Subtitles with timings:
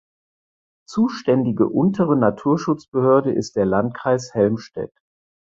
[0.89, 4.95] Zuständige untere Naturschutzbehörde ist der Landkreis Helmstedt.